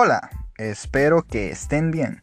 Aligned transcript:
Hola, 0.00 0.30
espero 0.58 1.26
que 1.26 1.50
estén 1.50 1.90
bien. 1.90 2.22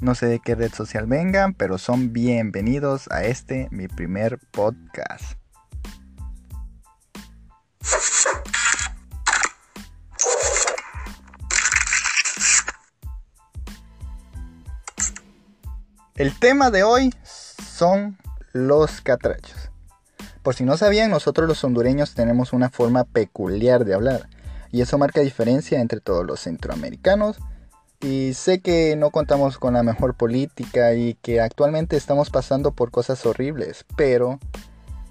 No 0.00 0.14
sé 0.14 0.24
de 0.24 0.40
qué 0.40 0.54
red 0.54 0.72
social 0.72 1.06
vengan, 1.06 1.52
pero 1.52 1.76
son 1.76 2.14
bienvenidos 2.14 3.10
a 3.10 3.24
este, 3.24 3.68
mi 3.70 3.88
primer 3.88 4.38
podcast. 4.50 5.38
El 16.14 16.38
tema 16.38 16.70
de 16.70 16.84
hoy 16.84 17.14
son 17.22 18.16
los 18.54 19.02
catrachos. 19.02 19.70
Por 20.42 20.54
si 20.54 20.64
no 20.64 20.78
sabían, 20.78 21.10
nosotros 21.10 21.46
los 21.46 21.62
hondureños 21.64 22.14
tenemos 22.14 22.54
una 22.54 22.70
forma 22.70 23.04
peculiar 23.04 23.84
de 23.84 23.92
hablar 23.92 24.33
y 24.74 24.82
eso 24.82 24.98
marca 24.98 25.20
diferencia 25.20 25.80
entre 25.80 26.00
todos 26.00 26.26
los 26.26 26.40
centroamericanos. 26.40 27.38
Y 28.00 28.34
sé 28.34 28.60
que 28.60 28.96
no 28.96 29.10
contamos 29.10 29.56
con 29.56 29.74
la 29.74 29.84
mejor 29.84 30.16
política 30.16 30.94
y 30.94 31.14
que 31.14 31.40
actualmente 31.40 31.96
estamos 31.96 32.28
pasando 32.28 32.72
por 32.72 32.90
cosas 32.90 33.24
horribles, 33.24 33.86
pero 33.96 34.40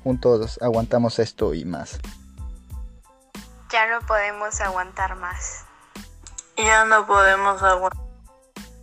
juntos 0.04 0.60
aguantamos 0.62 1.18
esto 1.18 1.54
y 1.54 1.64
más. 1.64 1.98
Ya 3.72 3.88
no 3.90 4.06
podemos 4.06 4.60
aguantar 4.60 5.16
más. 5.16 5.64
Ya 6.58 6.84
no 6.84 7.08
podemos 7.08 7.64
aguantar. 7.64 8.04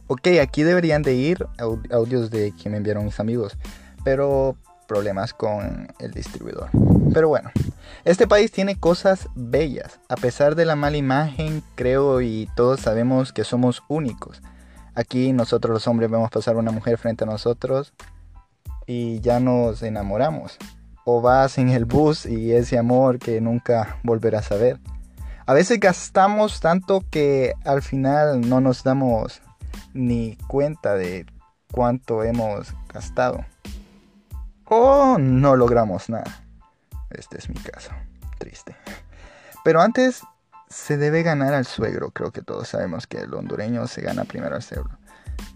Ok, 0.06 0.28
aquí 0.42 0.62
deberían 0.62 1.02
de 1.02 1.12
ir 1.12 1.46
audios 1.90 2.30
de 2.30 2.52
que 2.52 2.70
me 2.70 2.78
enviaron 2.78 3.04
mis 3.04 3.20
amigos, 3.20 3.58
pero 4.02 4.56
problemas 4.90 5.32
con 5.32 5.86
el 6.00 6.10
distribuidor. 6.10 6.68
Pero 7.14 7.28
bueno, 7.28 7.52
este 8.04 8.26
país 8.26 8.50
tiene 8.50 8.74
cosas 8.74 9.28
bellas. 9.36 10.00
A 10.08 10.16
pesar 10.16 10.56
de 10.56 10.64
la 10.64 10.74
mala 10.74 10.96
imagen, 10.96 11.62
creo 11.76 12.20
y 12.20 12.48
todos 12.56 12.80
sabemos 12.80 13.32
que 13.32 13.44
somos 13.44 13.84
únicos. 13.86 14.42
Aquí 14.96 15.32
nosotros 15.32 15.72
los 15.72 15.86
hombres 15.86 16.10
vemos 16.10 16.28
pasar 16.28 16.56
una 16.56 16.72
mujer 16.72 16.98
frente 16.98 17.22
a 17.22 17.28
nosotros 17.28 17.92
y 18.84 19.20
ya 19.20 19.38
nos 19.38 19.84
enamoramos. 19.84 20.58
O 21.04 21.20
vas 21.20 21.58
en 21.58 21.68
el 21.68 21.84
bus 21.84 22.26
y 22.26 22.52
ese 22.52 22.76
amor 22.76 23.20
que 23.20 23.40
nunca 23.40 24.00
volverás 24.02 24.50
a 24.50 24.56
ver. 24.56 24.80
A 25.46 25.54
veces 25.54 25.78
gastamos 25.78 26.58
tanto 26.58 27.04
que 27.12 27.52
al 27.64 27.82
final 27.82 28.40
no 28.40 28.60
nos 28.60 28.82
damos 28.82 29.40
ni 29.94 30.36
cuenta 30.48 30.94
de 30.94 31.26
cuánto 31.70 32.24
hemos 32.24 32.74
gastado 32.92 33.44
o 34.70 35.18
no 35.18 35.56
logramos 35.56 36.08
nada. 36.08 36.44
Este 37.10 37.38
es 37.38 37.48
mi 37.48 37.56
caso. 37.56 37.90
Triste. 38.38 38.74
Pero 39.64 39.82
antes 39.82 40.22
se 40.68 40.96
debe 40.96 41.22
ganar 41.22 41.52
al 41.52 41.66
suegro. 41.66 42.10
Creo 42.12 42.30
que 42.30 42.40
todos 42.40 42.68
sabemos 42.68 43.06
que 43.06 43.18
el 43.18 43.34
hondureño 43.34 43.86
se 43.88 44.00
gana 44.00 44.24
primero 44.24 44.54
al 44.54 44.62
suegro. 44.62 44.96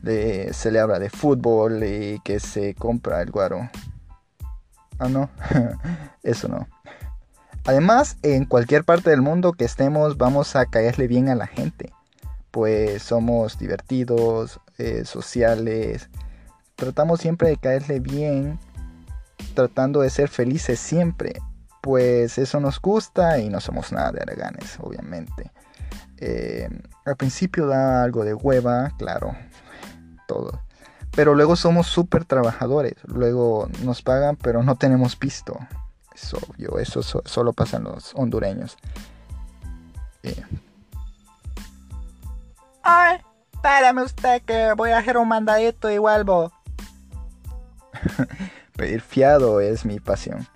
se 0.02 0.70
le 0.70 0.80
habla 0.80 0.98
de 0.98 1.08
fútbol 1.10 1.82
y 1.84 2.20
que 2.24 2.40
se 2.40 2.74
compra 2.74 3.22
el 3.22 3.30
guaro. 3.30 3.70
Ah, 4.98 5.08
no. 5.08 5.30
Eso 6.22 6.48
no. 6.48 6.66
Además, 7.64 8.18
en 8.22 8.44
cualquier 8.44 8.84
parte 8.84 9.10
del 9.10 9.22
mundo 9.22 9.52
que 9.52 9.64
estemos, 9.64 10.18
vamos 10.18 10.54
a 10.56 10.66
caerle 10.66 11.06
bien 11.06 11.28
a 11.28 11.34
la 11.34 11.46
gente. 11.46 11.92
Pues 12.50 13.02
somos 13.02 13.58
divertidos, 13.58 14.60
eh, 14.78 15.04
sociales. 15.04 16.10
Tratamos 16.74 17.20
siempre 17.20 17.48
de 17.48 17.56
caerle 17.56 18.00
bien 18.00 18.58
tratando 19.54 20.00
de 20.00 20.10
ser 20.10 20.28
felices 20.28 20.80
siempre, 20.80 21.34
pues 21.80 22.38
eso 22.38 22.60
nos 22.60 22.80
gusta 22.80 23.38
y 23.38 23.48
no 23.48 23.60
somos 23.60 23.92
nada 23.92 24.12
de 24.12 24.22
araganes, 24.22 24.78
obviamente. 24.80 25.52
Eh, 26.16 26.68
al 27.04 27.16
principio 27.16 27.66
da 27.66 28.02
algo 28.02 28.24
de 28.24 28.32
hueva, 28.32 28.92
claro, 28.98 29.36
todo. 30.26 30.62
Pero 31.14 31.34
luego 31.34 31.56
somos 31.56 31.86
súper 31.86 32.24
trabajadores, 32.24 32.94
luego 33.04 33.68
nos 33.82 34.02
pagan 34.02 34.36
pero 34.36 34.62
no 34.62 34.76
tenemos 34.76 35.18
visto. 35.18 35.58
Es 36.14 36.32
obvio, 36.32 36.78
eso 36.78 37.02
solo 37.02 37.52
pasa 37.52 37.76
en 37.76 37.84
los 37.84 38.14
hondureños. 38.14 38.76
Eh. 40.22 40.42
Ay, 42.82 43.18
párame 43.62 44.02
usted 44.02 44.42
que 44.42 44.72
voy 44.74 44.90
a 44.90 44.98
hacer 44.98 45.18
un 45.18 45.28
mandadito 45.28 45.90
y 45.90 45.98
vuelvo. 45.98 46.52
Pedir 48.76 49.02
fiado 49.02 49.60
es 49.60 49.84
mi 49.84 50.00
pasión. 50.00 50.48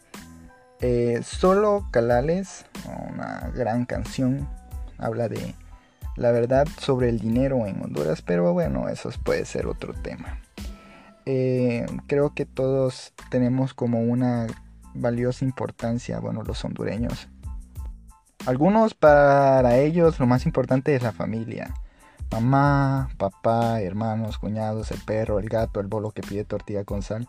Eh, 0.81 1.21
solo 1.23 1.87
Calales, 1.93 2.67
una 3.09 3.53
gran 3.55 3.85
canción, 3.85 4.49
habla 4.99 5.29
de 5.29 5.55
la 6.17 6.33
verdad 6.33 6.67
sobre 6.81 7.11
el 7.11 7.21
dinero 7.21 7.65
en 7.67 7.81
Honduras, 7.81 8.23
pero 8.23 8.53
bueno, 8.53 8.89
eso 8.89 9.11
puede 9.23 9.45
ser 9.45 9.67
otro 9.69 9.95
tema. 9.95 10.41
Eh, 11.27 11.87
creo 12.09 12.35
que 12.35 12.45
todos 12.45 13.13
tenemos 13.31 13.73
como 13.73 14.01
una 14.01 14.49
valiosa 14.95 15.45
importancia, 15.45 16.19
bueno, 16.19 16.43
los 16.43 16.65
hondureños. 16.65 17.29
Algunos 18.47 18.95
para 18.95 19.77
ellos 19.77 20.19
lo 20.19 20.27
más 20.27 20.45
importante 20.45 20.97
es 20.97 21.03
la 21.05 21.13
familia. 21.13 21.73
Mamá, 22.33 23.11
papá, 23.17 23.81
hermanos, 23.81 24.39
cuñados, 24.39 24.91
el 24.91 25.01
perro, 25.03 25.39
el 25.39 25.49
gato, 25.49 25.79
el 25.79 25.87
bolo 25.87 26.11
que 26.11 26.23
pide 26.23 26.45
tortilla 26.45 26.85
con 26.85 27.03
sal 27.03 27.29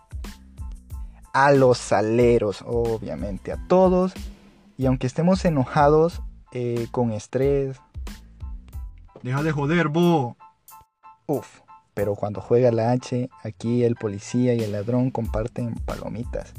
a 1.34 1.52
los 1.52 1.78
saleros, 1.78 2.64
obviamente, 2.66 3.52
a 3.52 3.68
todos. 3.68 4.14
Y 4.78 4.86
aunque 4.86 5.08
estemos 5.08 5.44
enojados, 5.46 6.22
eh, 6.52 6.88
con 6.92 7.12
estrés. 7.12 7.80
Deja 9.22 9.44
de 9.44 9.52
joder, 9.52 9.90
bo. 9.90 10.36
Uf, 11.28 11.60
pero 11.94 12.16
cuando 12.16 12.42
juega 12.42 12.72
la 12.72 12.92
H, 12.92 13.30
aquí 13.44 13.84
el 13.84 13.96
policía 13.96 14.56
y 14.56 14.62
el 14.62 14.72
ladrón 14.72 15.12
comparten 15.12 15.76
palomitas. 15.76 16.54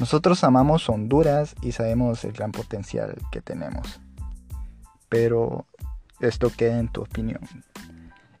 Nosotros 0.00 0.42
amamos 0.42 0.88
Honduras 0.88 1.54
y 1.62 1.72
sabemos 1.72 2.24
el 2.24 2.32
gran 2.32 2.50
potencial 2.50 3.16
que 3.30 3.40
tenemos. 3.40 4.00
Pero 5.08 5.66
esto 6.20 6.50
queda 6.50 6.80
en 6.80 6.88
tu 6.88 7.02
opinión. 7.02 7.42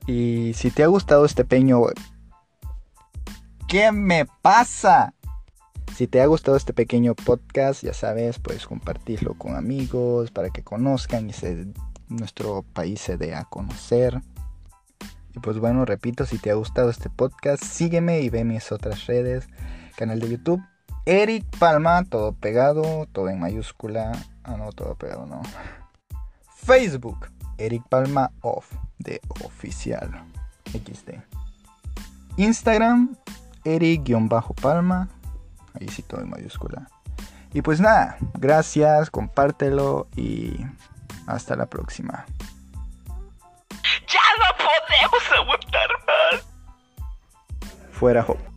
Y 0.06 0.52
si 0.54 0.70
te 0.70 0.82
ha 0.82 0.88
gustado 0.88 1.24
este 1.24 1.44
peño... 1.44 1.82
¿Qué 3.68 3.92
me 3.92 4.26
pasa? 4.26 5.14
Si 5.94 6.06
te 6.06 6.20
ha 6.20 6.26
gustado 6.26 6.56
este 6.56 6.72
pequeño 6.72 7.14
podcast, 7.14 7.82
ya 7.82 7.94
sabes, 7.94 8.38
puedes 8.38 8.66
compartirlo 8.66 9.34
con 9.34 9.56
amigos 9.56 10.30
para 10.30 10.50
que 10.50 10.62
conozcan 10.62 11.28
y 11.28 11.32
se, 11.32 11.66
nuestro 12.08 12.64
país 12.72 13.00
se 13.00 13.16
dé 13.16 13.34
a 13.34 13.44
conocer. 13.44 14.22
Y 15.34 15.40
pues 15.40 15.58
bueno, 15.58 15.84
repito, 15.84 16.26
si 16.26 16.38
te 16.38 16.50
ha 16.50 16.54
gustado 16.54 16.90
este 16.90 17.10
podcast, 17.10 17.62
sígueme 17.62 18.20
y 18.20 18.30
ve 18.30 18.44
mis 18.44 18.72
otras 18.72 19.06
redes, 19.06 19.46
canal 19.96 20.20
de 20.20 20.30
YouTube, 20.30 20.62
Eric 21.04 21.44
Palma, 21.58 22.04
todo 22.04 22.32
pegado, 22.32 23.06
todo 23.12 23.28
en 23.28 23.40
mayúscula. 23.40 24.12
Ah, 24.44 24.56
no, 24.56 24.72
todo 24.72 24.94
pegado, 24.94 25.26
no. 25.26 25.42
Facebook, 26.54 27.28
Eric 27.58 27.82
Palma 27.88 28.30
Off, 28.40 28.72
de 28.98 29.20
oficial. 29.44 30.24
XD. 30.72 31.20
Instagram, 32.38 33.14
Eric-Palma 33.64 35.08
Ahí 35.74 35.88
sí 35.88 36.02
todo 36.02 36.20
en 36.20 36.30
mayúscula. 36.30 36.88
Y 37.52 37.62
pues 37.62 37.80
nada, 37.80 38.16
gracias, 38.34 39.10
compártelo 39.10 40.08
y 40.16 40.56
hasta 41.26 41.54
la 41.56 41.66
próxima. 41.66 42.24
Ya 44.08 44.20
no 44.38 44.56
podemos 44.56 45.32
aguantar 45.38 45.88
más. 46.06 46.46
Fuera 47.92 48.24
Hope. 48.26 48.51